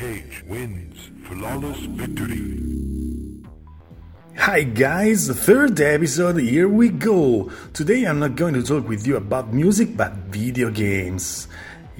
Cage 0.00 0.44
wins 0.48 1.10
flawless 1.28 1.76
victory. 1.92 2.56
Hi 4.34 4.62
guys, 4.62 5.28
third 5.28 5.78
episode, 5.78 6.40
here 6.40 6.70
we 6.70 6.88
go. 6.88 7.52
Today 7.74 8.04
I'm 8.06 8.18
not 8.18 8.34
going 8.34 8.54
to 8.54 8.62
talk 8.62 8.88
with 8.88 9.06
you 9.06 9.16
about 9.16 9.52
music 9.52 9.98
but 9.98 10.14
video 10.32 10.70
games. 10.70 11.48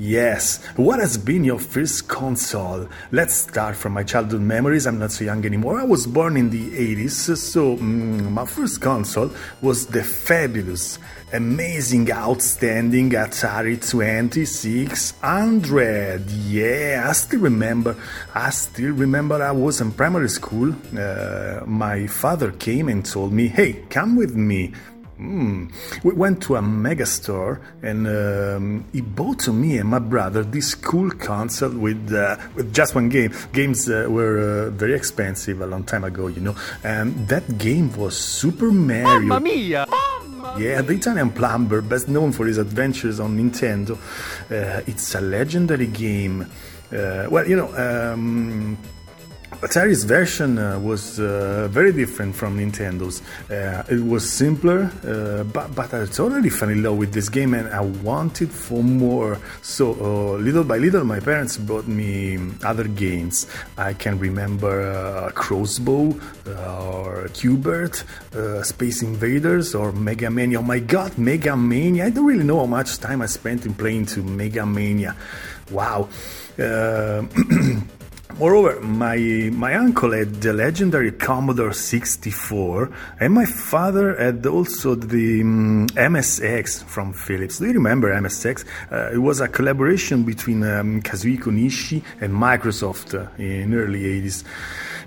Yes, 0.00 0.64
what 0.76 0.98
has 0.98 1.18
been 1.18 1.44
your 1.44 1.58
first 1.58 2.08
console? 2.08 2.88
Let's 3.12 3.34
start 3.34 3.76
from 3.76 3.92
my 3.92 4.02
childhood 4.02 4.40
memories. 4.40 4.86
I'm 4.86 4.98
not 4.98 5.12
so 5.12 5.24
young 5.24 5.44
anymore. 5.44 5.78
I 5.78 5.84
was 5.84 6.06
born 6.06 6.38
in 6.38 6.48
the 6.48 6.70
80s, 6.70 7.36
so 7.36 7.76
mm, 7.76 8.30
my 8.30 8.46
first 8.46 8.80
console 8.80 9.30
was 9.60 9.88
the 9.88 10.02
fabulous, 10.02 10.98
amazing, 11.34 12.10
outstanding 12.10 13.10
Atari 13.10 13.76
2600. 13.76 16.30
Yeah, 16.30 17.04
I 17.06 17.12
still 17.12 17.40
remember. 17.40 17.94
I 18.34 18.48
still 18.48 18.92
remember 18.92 19.42
I 19.42 19.52
was 19.52 19.82
in 19.82 19.92
primary 19.92 20.30
school. 20.30 20.74
Uh, 20.98 21.60
my 21.66 22.06
father 22.06 22.52
came 22.52 22.88
and 22.88 23.04
told 23.04 23.34
me, 23.34 23.48
"Hey, 23.48 23.84
come 23.90 24.16
with 24.16 24.34
me." 24.34 24.72
Mm. 25.20 25.70
We 26.02 26.14
went 26.14 26.42
to 26.44 26.56
a 26.56 26.62
mega 26.62 27.04
store 27.04 27.60
and 27.82 28.06
um, 28.06 28.84
he 28.90 29.02
bought 29.02 29.40
to 29.40 29.52
me 29.52 29.76
and 29.76 29.88
my 29.88 29.98
brother 29.98 30.42
this 30.42 30.74
cool 30.74 31.10
console 31.10 31.76
with 31.76 32.10
uh, 32.12 32.38
with 32.54 32.72
just 32.72 32.94
one 32.94 33.10
game. 33.10 33.32
Games 33.52 33.88
uh, 33.90 34.06
were 34.08 34.38
uh, 34.38 34.70
very 34.70 34.94
expensive 34.94 35.60
a 35.60 35.66
long 35.66 35.84
time 35.84 36.04
ago, 36.04 36.28
you 36.28 36.40
know. 36.40 36.56
And 36.84 37.28
that 37.28 37.58
game 37.58 37.94
was 37.96 38.16
Super 38.16 38.72
Mario. 38.72 39.20
Mamma 39.20 39.40
mia! 39.40 39.86
Yeah, 40.58 40.80
the 40.80 40.94
Italian 40.94 41.30
plumber, 41.30 41.82
best 41.82 42.08
known 42.08 42.32
for 42.32 42.46
his 42.46 42.56
adventures 42.56 43.20
on 43.20 43.36
Nintendo. 43.36 43.98
Uh, 44.50 44.80
it's 44.86 45.14
a 45.14 45.20
legendary 45.20 45.86
game. 45.86 46.46
Uh, 46.90 47.26
well, 47.30 47.46
you 47.46 47.56
know. 47.56 47.68
Um, 47.76 48.78
Atari's 49.58 50.04
version 50.04 50.58
uh, 50.58 50.78
was 50.78 51.20
uh, 51.20 51.68
very 51.70 51.92
different 51.92 52.34
from 52.34 52.56
Nintendo's. 52.56 53.20
Uh, 53.50 53.82
it 53.90 54.02
was 54.02 54.28
simpler, 54.30 54.90
uh, 55.04 55.44
but, 55.44 55.74
but 55.74 55.92
I 55.92 56.06
totally 56.06 56.48
fell 56.48 56.70
in 56.70 56.82
love 56.82 56.96
with 56.96 57.12
this 57.12 57.28
game 57.28 57.52
and 57.52 57.68
I 57.68 57.80
wanted 57.80 58.50
for 58.50 58.82
more. 58.82 59.38
So, 59.60 59.92
uh, 60.00 60.38
little 60.38 60.64
by 60.64 60.78
little, 60.78 61.04
my 61.04 61.20
parents 61.20 61.58
brought 61.58 61.86
me 61.86 62.38
other 62.64 62.84
games. 62.84 63.46
I 63.76 63.92
can 63.92 64.18
remember 64.18 64.82
uh, 64.82 65.30
Crossbow 65.32 66.14
or 66.46 67.28
Qbert, 67.34 68.64
Space 68.64 69.02
Invaders, 69.02 69.74
or 69.74 69.92
Mega 69.92 70.30
Mania. 70.30 70.60
Oh 70.60 70.62
my 70.62 70.78
god, 70.78 71.18
Mega 71.18 71.56
Mania! 71.56 72.06
I 72.06 72.10
don't 72.10 72.24
really 72.24 72.44
know 72.44 72.60
how 72.60 72.66
much 72.66 72.98
time 72.98 73.20
I 73.20 73.26
spent 73.26 73.66
in 73.66 73.74
playing 73.74 74.06
to 74.06 74.22
Mega 74.22 74.64
Mania. 74.64 75.16
Wow. 75.70 76.08
Moreover, 78.40 78.80
my, 78.80 79.18
my 79.52 79.74
uncle 79.74 80.12
had 80.12 80.40
the 80.40 80.54
legendary 80.54 81.12
Commodore 81.12 81.74
64, 81.74 82.90
and 83.20 83.34
my 83.34 83.44
father 83.44 84.16
had 84.16 84.46
also 84.46 84.94
the 84.94 85.42
um, 85.42 85.86
MSX 85.88 86.82
from 86.84 87.12
Philips. 87.12 87.58
Do 87.58 87.66
you 87.66 87.74
remember 87.74 88.10
MSX? 88.10 88.64
Uh, 88.90 89.12
it 89.12 89.18
was 89.18 89.42
a 89.42 89.48
collaboration 89.48 90.22
between 90.22 90.62
um, 90.62 91.02
Kazuhiko 91.02 91.52
Nishi 91.52 92.02
and 92.22 92.32
Microsoft 92.32 93.12
uh, 93.12 93.28
in 93.36 93.74
early 93.74 94.04
80s. 94.04 94.44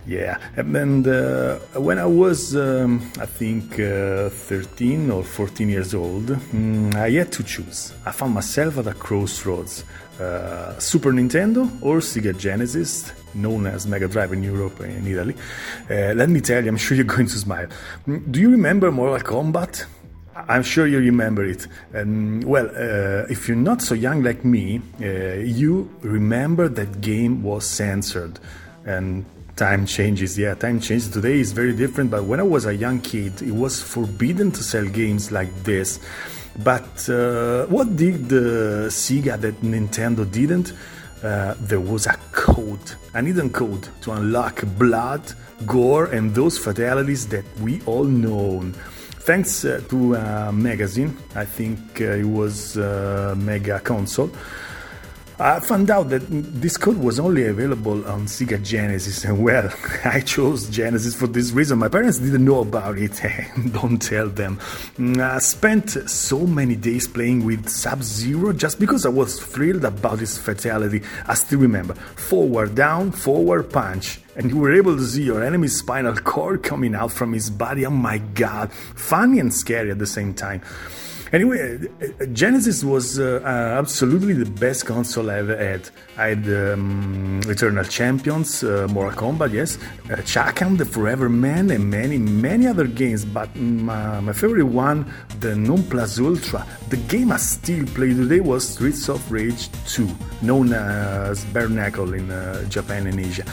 Yeah, 0.06 0.38
and 0.56 1.08
uh, 1.08 1.56
when 1.74 1.98
I 1.98 2.06
was, 2.06 2.56
um, 2.56 3.02
I 3.20 3.26
think, 3.26 3.80
uh, 3.80 4.30
13 4.30 5.10
or 5.10 5.24
14 5.24 5.70
years 5.70 5.96
old, 5.96 6.26
mm, 6.26 6.94
I 6.94 7.10
had 7.10 7.32
to 7.32 7.44
choose. 7.44 7.94
I 8.06 8.12
found 8.12 8.36
myself 8.36 8.78
at 8.78 8.86
a 8.86 8.94
crossroads 8.94 9.86
uh, 10.20 10.78
Super 10.80 11.12
Nintendo 11.12 11.70
or 11.82 12.00
Sega 12.00 12.38
Genesis, 12.38 13.12
known 13.34 13.66
as 13.66 13.88
Mega 13.88 14.08
Drive 14.08 14.34
in 14.34 14.44
Europe 14.44 14.80
and 14.80 14.98
in 14.98 15.08
Italy. 15.08 15.36
Uh, 15.90 16.14
let 16.14 16.30
me 16.30 16.42
tell 16.42 16.64
you, 16.64 16.70
I'm 16.70 16.78
sure 16.78 16.96
you're 16.96 17.06
going 17.18 17.28
to 17.28 17.38
smile. 17.38 17.68
Mm, 18.08 18.32
do 18.32 18.40
you 18.40 18.50
remember 18.52 18.92
Mortal 18.92 19.20
Kombat? 19.20 19.86
I'm 20.36 20.64
sure 20.64 20.88
you 20.88 20.98
remember 20.98 21.46
it. 21.46 21.68
Um, 21.94 22.42
well, 22.42 22.68
uh, 22.68 23.26
if 23.30 23.48
you're 23.48 23.58
not 23.58 23.82
so 23.82 23.94
young 23.94 24.24
like 24.24 24.44
me, 24.44 24.82
uh, 25.02 25.06
you 25.36 25.90
remember 26.02 26.68
that 26.70 27.02
game 27.02 27.44
was 27.44 27.66
censored. 27.66 28.40
And 28.86 29.26
time 29.56 29.86
changes, 29.86 30.38
yeah, 30.38 30.56
time 30.56 30.80
changes. 30.80 31.10
Today 31.10 31.40
is 31.40 31.52
very 31.52 31.74
different, 31.74 32.12
but 32.12 32.24
when 32.24 32.40
I 32.40 32.44
was 32.44 32.66
a 32.66 32.76
young 32.76 33.00
kid, 33.02 33.42
it 33.42 33.52
was 33.52 33.82
forbidden 33.82 34.52
to 34.52 34.64
sell 34.64 34.86
games 34.86 35.32
like 35.32 35.54
this. 35.64 36.00
But 36.64 37.10
uh, 37.10 37.66
what 37.68 37.96
did 37.96 38.30
the 38.30 38.88
Sega 38.90 39.40
that 39.40 39.62
Nintendo 39.62 40.30
didn't? 40.30 40.74
Uh, 41.24 41.56
there 41.60 41.80
was 41.80 42.06
a 42.06 42.18
code, 42.32 42.92
an 43.14 43.26
hidden 43.26 43.50
code 43.50 43.88
to 44.02 44.12
unlock 44.12 44.64
blood, 44.78 45.22
gore, 45.66 46.06
and 46.08 46.36
those 46.36 46.58
fatalities 46.58 47.28
that 47.28 47.46
we 47.60 47.82
all 47.86 48.04
know. 48.04 48.62
Thanks 49.20 49.64
uh, 49.64 49.82
to 49.88 50.16
a 50.16 50.52
magazine, 50.52 51.18
I 51.34 51.46
think 51.46 51.80
uh, 52.02 52.16
it 52.16 52.26
was 52.26 52.78
uh, 52.78 53.36
Mega 53.38 53.80
Console. 53.80 54.30
I 55.40 55.60
found 55.60 55.90
out 55.90 56.10
that 56.10 56.20
this 56.30 56.78
code 56.78 56.98
was 56.98 57.20
only 57.20 57.48
available 57.48 58.06
on 58.08 58.28
Sega 58.28 58.64
Genesis, 58.64 59.26
and 59.26 59.44
well, 59.44 59.74
I 60.06 60.20
chose 60.20 60.70
Genesis 60.70 61.16
for 61.16 61.26
this 61.26 61.52
reason. 61.52 61.80
My 61.80 61.90
parents 61.90 62.20
didn't 62.20 62.46
know 62.46 62.62
about 62.62 63.00
it, 63.00 63.20
don't 63.72 64.00
tell 64.00 64.30
them. 64.30 64.58
Mm, 64.98 65.20
I 65.20 65.40
spent 65.40 66.10
so 66.10 66.46
many 66.46 66.76
days 66.76 67.08
playing 67.08 67.46
with 67.46 67.68
Sub 67.68 68.04
Zero 68.04 68.54
just 68.54 68.80
because 68.80 69.08
I 69.08 69.10
was 69.10 69.40
thrilled 69.40 69.86
about 69.86 70.20
his 70.20 70.38
fatality. 70.38 71.02
I 71.28 71.34
still 71.34 71.60
remember 71.60 71.96
forward, 71.96 72.76
down, 72.76 73.12
forward, 73.12 73.72
punch. 73.72 74.20
And 74.36 74.50
you 74.50 74.58
were 74.58 74.74
able 74.74 74.98
to 74.98 75.06
see 75.06 75.24
your 75.24 75.44
enemy's 75.44 75.78
spinal 75.78 76.16
cord 76.16 76.64
coming 76.64 76.96
out 76.96 77.12
from 77.12 77.34
his 77.34 77.50
body. 77.50 77.86
Oh 77.86 77.92
my 77.92 78.20
god, 78.20 78.72
funny 78.72 79.40
and 79.40 79.54
scary 79.54 79.92
at 79.92 80.00
the 80.00 80.08
same 80.08 80.34
time. 80.34 80.62
Anyway, 81.34 81.80
Genesis 82.32 82.84
was 82.84 83.18
uh, 83.18 83.42
uh, 83.44 83.48
absolutely 83.48 84.34
the 84.34 84.46
best 84.46 84.86
console 84.86 85.32
I 85.32 85.40
ever 85.40 85.58
had. 85.58 85.90
I 86.16 86.28
had 86.28 86.48
um, 86.48 87.42
Eternal 87.48 87.86
Champions, 87.86 88.64
uh, 88.64 88.88
Mortal 88.92 89.20
Kombat, 89.20 89.52
yes, 89.52 89.80
uh, 90.12 90.18
Chakan, 90.18 90.78
The 90.78 90.86
Forever 90.86 91.30
Man, 91.30 91.72
and 91.72 91.90
many, 91.90 92.20
many 92.20 92.68
other 92.68 92.86
games. 92.86 93.26
But 93.26 93.56
my, 93.56 94.20
my 94.20 94.32
favorite 94.32 94.68
one, 94.68 95.12
the 95.40 95.56
non 95.56 95.82
plus 95.82 96.20
ultra, 96.20 96.68
the 96.90 96.98
game 96.98 97.32
I 97.32 97.38
still 97.38 97.88
play 97.88 98.14
today 98.14 98.40
was 98.40 98.70
Streets 98.70 99.10
of 99.10 99.32
Rage 99.32 99.70
2, 99.88 100.08
known 100.44 100.72
as 100.72 101.44
Bare 101.46 101.68
Knuckle 101.68 102.14
in 102.14 102.30
uh, 102.30 102.64
Japan 102.70 103.08
and 103.08 103.20
Asia. 103.20 103.44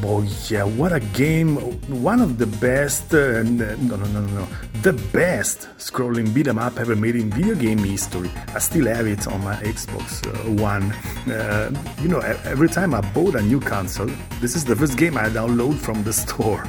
Boy, 0.00 0.26
yeah, 0.48 0.64
what 0.64 0.92
a 0.92 1.00
game! 1.00 1.56
One 2.02 2.20
of 2.20 2.38
the 2.38 2.46
best, 2.46 3.12
uh, 3.14 3.42
no, 3.42 3.74
no, 3.76 3.96
no, 3.96 4.20
no, 4.20 4.46
the 4.82 4.94
best 5.12 5.68
scrolling 5.78 6.32
beat 6.34 6.46
'em 6.48 6.58
up 6.58 6.78
ever 6.78 6.96
made 6.96 7.16
in 7.16 7.30
video 7.30 7.54
game 7.54 7.78
history. 7.78 8.30
I 8.54 8.58
still 8.60 8.86
have 8.86 9.06
it 9.06 9.26
on 9.28 9.44
my 9.44 9.56
Xbox 9.56 10.26
uh, 10.26 10.50
One. 10.62 10.90
Uh, 11.30 11.70
you 12.02 12.08
know, 12.08 12.20
every 12.44 12.68
time 12.68 12.94
I 12.94 13.02
bought 13.12 13.34
a 13.34 13.42
new 13.42 13.60
console, 13.60 14.10
this 14.40 14.56
is 14.56 14.64
the 14.64 14.74
first 14.74 14.96
game 14.96 15.16
I 15.18 15.28
download 15.28 15.76
from 15.76 16.02
the 16.02 16.12
store. 16.24 16.64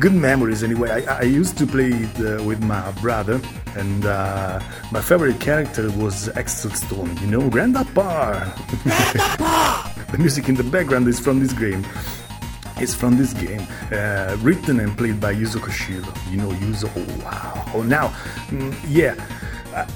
Good 0.00 0.14
memories, 0.14 0.62
anyway. 0.62 1.04
I, 1.06 1.18
I 1.18 1.22
used 1.22 1.58
to 1.58 1.66
play 1.66 1.90
it 1.90 2.16
uh, 2.20 2.42
with 2.42 2.62
my 2.62 2.90
brother, 3.02 3.40
and 3.76 4.06
uh, 4.06 4.60
my 4.92 5.02
favorite 5.02 5.40
character 5.40 5.90
was 5.90 6.28
Axel 6.36 6.70
Stone. 6.70 7.18
You 7.20 7.26
know, 7.26 7.50
Grandpa. 7.50 8.48
the 10.12 10.18
music 10.18 10.48
in 10.48 10.54
the 10.54 10.64
background 10.64 11.06
is 11.08 11.20
from 11.20 11.40
this 11.40 11.52
game 11.52 11.84
is 12.80 12.94
from 12.94 13.16
this 13.16 13.32
game, 13.34 13.66
uh, 13.92 14.36
written 14.40 14.80
and 14.80 14.96
played 14.96 15.20
by 15.20 15.34
Yuzo 15.34 15.56
Koshiro. 15.56 16.06
You 16.30 16.36
know 16.38 16.50
Yuzo. 16.50 16.88
Oh 16.96 17.24
wow! 17.24 17.64
Oh 17.74 17.82
now, 17.82 18.08
mm, 18.50 18.74
yeah. 18.86 19.14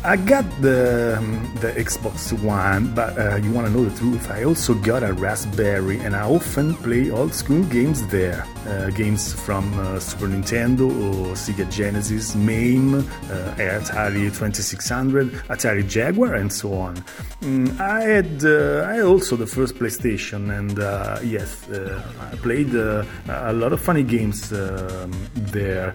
I 0.05 0.17
got 0.17 0.45
the 0.61 1.17
um, 1.19 1.55
the 1.61 1.73
Xbox 1.73 2.33
One, 2.43 2.95
but 2.95 3.17
uh, 3.19 3.37
you 3.37 3.51
want 3.53 3.67
to 3.67 3.73
know 3.73 3.85
the 3.85 3.97
truth? 3.99 4.31
I 4.31 4.45
also 4.45 4.75
got 4.75 5.03
a 5.03 5.13
Raspberry, 5.13 5.99
and 6.01 6.15
I 6.15 6.23
often 6.23 6.75
play 6.75 7.11
old 7.11 7.33
school 7.35 7.65
games 7.65 8.07
there. 8.09 8.47
Uh, 8.67 8.91
games 8.91 9.33
from 9.33 9.65
uh, 9.81 9.99
Super 9.99 10.29
Nintendo 10.29 10.87
or 10.87 11.35
Sega 11.35 11.69
Genesis, 11.69 12.37
MAME, 12.37 12.95
uh, 12.95 13.55
Atari 13.59 14.31
2600, 14.31 15.33
Atari 15.49 15.89
Jaguar, 15.89 16.35
and 16.35 16.53
so 16.53 16.73
on. 16.75 16.95
Mm, 17.41 17.81
I 17.81 18.03
had 18.03 18.45
uh, 18.45 18.89
I 18.89 18.95
had 18.95 19.05
also 19.05 19.35
the 19.35 19.49
first 19.49 19.75
PlayStation, 19.75 20.57
and 20.57 20.79
uh, 20.79 21.19
yes, 21.25 21.69
I 21.73 22.37
played 22.37 22.73
a 22.75 23.53
lot 23.53 23.73
of 23.73 23.81
funny 23.81 24.05
games 24.05 24.53
um, 24.53 25.11
there, 25.35 25.93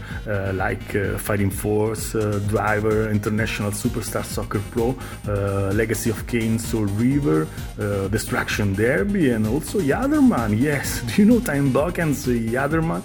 like 0.53 0.91
Fighting 1.19 1.51
Force, 1.51 2.11
Driver, 2.47 3.09
International 3.09 3.71
Superstar 3.77 4.25
Soccer 4.25 4.61
Pro, 4.71 4.95
uh, 5.27 5.71
Legacy 5.73 6.09
of 6.09 6.25
Kain, 6.27 6.59
Soul 6.59 6.85
Reaver, 6.85 7.47
uh, 7.79 8.07
Destruction 8.07 8.73
Derby, 8.73 9.31
and 9.31 9.45
also 9.47 9.79
Yatterman. 9.79 10.59
Yes, 10.59 11.01
do 11.07 11.21
you 11.21 11.25
know 11.29 11.39
Time 11.39 11.71
Bokan's 11.71 12.25
Yatterman? 12.27 13.01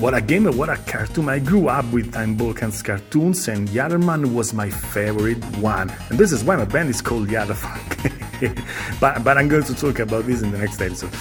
What 0.00 0.14
a 0.14 0.20
game 0.20 0.44
what 0.56 0.68
a 0.68 0.76
cartoon. 0.76 1.28
I 1.28 1.38
grew 1.38 1.68
up 1.68 1.86
with 1.92 2.12
Time 2.12 2.36
Bokan's 2.36 2.82
cartoons, 2.82 3.48
and 3.48 3.68
Yatterman 3.68 4.34
was 4.34 4.52
my 4.52 4.70
favorite 4.70 5.42
one. 5.58 5.90
And 6.10 6.18
this 6.18 6.32
is 6.32 6.44
why 6.44 6.56
my 6.56 6.64
band 6.64 6.90
is 6.90 7.00
called 7.00 7.28
Yatterfunk. 7.28 8.12
but, 9.00 9.24
but 9.24 9.38
I'm 9.38 9.48
going 9.48 9.64
to 9.64 9.74
talk 9.74 9.98
about 9.98 10.26
this 10.26 10.42
in 10.42 10.50
the 10.50 10.58
next 10.58 10.80
episode. 10.80 11.12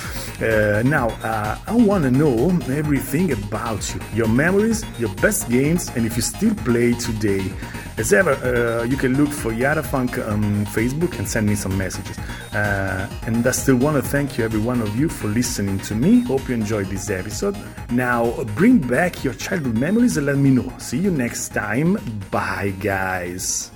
Uh, 0.41 0.83
now, 0.83 1.09
uh, 1.23 1.57
I 1.67 1.75
want 1.75 2.03
to 2.03 2.11
know 2.11 2.49
everything 2.69 3.31
about 3.31 3.93
you, 3.93 4.01
your 4.13 4.27
memories, 4.27 4.85
your 4.99 5.13
best 5.15 5.49
games, 5.49 5.89
and 5.95 6.05
if 6.05 6.15
you 6.15 6.21
still 6.21 6.53
play 6.55 6.93
today. 6.93 7.51
As 7.97 8.13
ever, 8.13 8.33
uh, 8.33 8.83
you 8.83 8.95
can 8.95 9.17
look 9.17 9.29
for 9.29 9.51
Yatterfunk 9.51 10.23
on 10.31 10.65
Facebook 10.67 11.17
and 11.17 11.27
send 11.27 11.47
me 11.47 11.55
some 11.55 11.75
messages. 11.75 12.17
Uh, 12.53 13.09
and 13.25 13.45
I 13.45 13.51
still 13.51 13.77
want 13.77 13.95
to 13.95 14.03
thank 14.03 14.37
you, 14.37 14.45
every 14.45 14.59
one 14.59 14.81
of 14.81 14.95
you, 14.99 15.09
for 15.09 15.27
listening 15.27 15.79
to 15.79 15.95
me. 15.95 16.21
Hope 16.21 16.47
you 16.47 16.53
enjoyed 16.53 16.87
this 16.87 17.09
episode. 17.09 17.57
Now, 17.89 18.43
bring 18.55 18.77
back 18.77 19.23
your 19.23 19.33
childhood 19.33 19.77
memories 19.77 20.17
and 20.17 20.27
let 20.27 20.37
me 20.37 20.51
know. 20.51 20.71
See 20.77 20.99
you 20.99 21.09
next 21.09 21.49
time. 21.49 21.97
Bye, 22.29 22.73
guys. 22.79 23.71